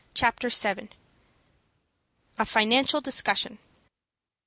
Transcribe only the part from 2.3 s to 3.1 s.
A FINANCIAL